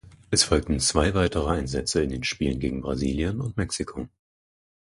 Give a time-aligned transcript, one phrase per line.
[0.31, 4.07] Es folgten zwei weitere Einsätze in den Spielen gegen Brasilien und Mexiko.